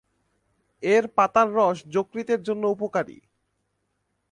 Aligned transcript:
এর 0.83 1.03
পাতার 1.17 1.47
রস 1.55 1.77
যকৃতের 1.95 2.39
জন্য 2.43 2.63
উপকারী। 2.67 3.17